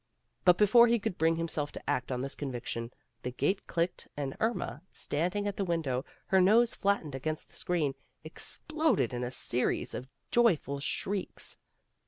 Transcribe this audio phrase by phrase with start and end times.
[0.45, 4.35] But before he could bring himself to act on this conviction, the gate clicked and
[4.39, 7.93] Irma, standing at the window, her nose flattened against the screen,
[8.23, 11.59] exploded in a series of joyful shrieks.